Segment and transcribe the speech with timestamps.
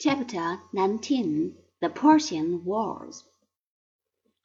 [0.00, 3.24] Chapter 19 The Persian Wars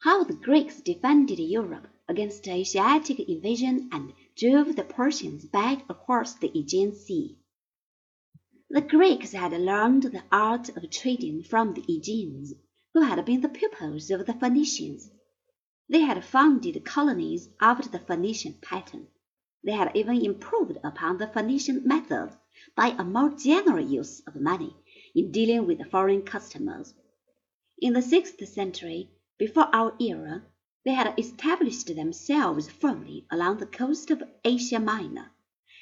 [0.00, 6.50] How the Greeks defended Europe against Asiatic invasion and drove the Persians back across the
[6.58, 7.38] Aegean Sea.
[8.68, 12.54] The Greeks had learned the art of trading from the Aegeans,
[12.92, 15.08] who had been the pupils of the Phoenicians.
[15.88, 19.06] They had founded colonies after the Phoenician pattern.
[19.62, 22.36] They had even improved upon the Phoenician method
[22.74, 24.74] by a more general use of money
[25.14, 26.92] in dealing with foreign customers.
[27.78, 30.44] In the sixth century, before our era,
[30.84, 35.30] they had established themselves firmly along the coast of Asia Minor,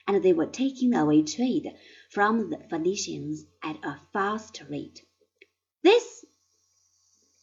[0.06, 1.72] and they were taking away trade
[2.10, 5.00] from the Phoenicians at a fast rate.
[5.82, 6.24] This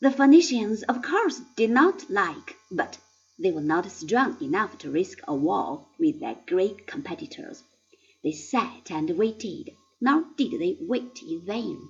[0.02, 2.98] the Phoenicians, of course, did not like, but
[3.38, 7.64] they were not strong enough to risk a war with their great competitors.
[8.24, 9.72] They sat and waited
[10.02, 11.90] nor did they wait in vain.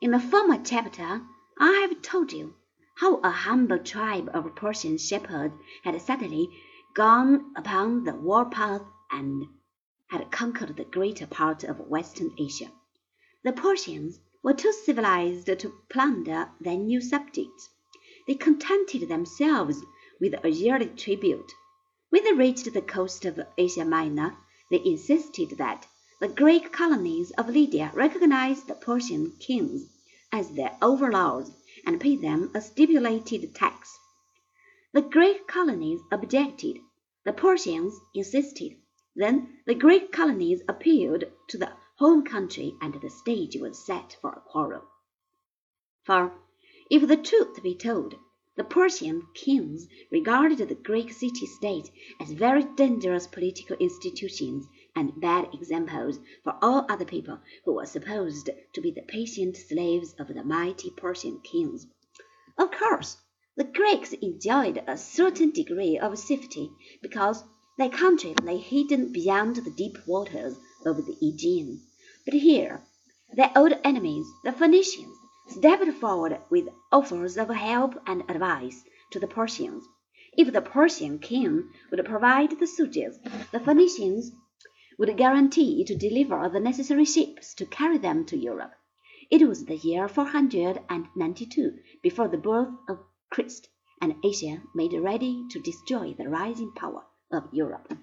[0.00, 1.20] In the former chapter
[1.58, 2.54] I have told you
[2.94, 6.48] how a humble tribe of Persian shepherds had suddenly
[6.94, 9.48] gone upon the warpath and
[10.08, 12.72] had conquered the greater part of Western Asia.
[13.42, 17.68] The Persians were too civilized to plunder their new subjects.
[18.26, 19.76] They contented themselves
[20.18, 21.52] with a yearly tribute.
[22.08, 24.38] When they reached the coast of Asia Minor,
[24.70, 25.86] they insisted that
[26.20, 29.88] the Greek colonies of Lydia recognized the Persian kings
[30.30, 31.50] as their overlords
[31.86, 33.98] and paid them a stipulated tax.
[34.92, 36.76] The Greek colonies objected.
[37.24, 38.76] The Persians insisted.
[39.16, 44.32] Then the Greek colonies appealed to the home country and the stage was set for
[44.32, 44.82] a quarrel.
[46.04, 46.34] For,
[46.90, 48.14] if the truth be told,
[48.56, 56.18] the Persian kings regarded the Greek city-state as very dangerous political institutions and bad examples
[56.42, 60.90] for all other people who were supposed to be the patient slaves of the mighty
[60.90, 61.86] Persian kings.
[62.58, 63.16] Of course,
[63.56, 66.70] the Greeks enjoyed a certain degree of safety
[67.02, 67.44] because
[67.78, 71.80] their country lay hidden beyond the deep waters of the Aegean.
[72.24, 72.82] But here,
[73.32, 75.16] their old enemies, the Phoenicians,
[75.48, 78.82] stepped forward with offers of help and advice
[79.12, 79.84] to the Persians.
[80.36, 83.18] If the Persian king would provide the soldiers,
[83.50, 84.32] the Phoenicians
[85.00, 88.74] would guarantee to deliver the necessary ships to carry them to Europe.
[89.30, 92.98] It was the year 492 before the birth of
[93.30, 93.70] Christ,
[94.02, 97.94] and Asia made ready to destroy the rising power of Europe.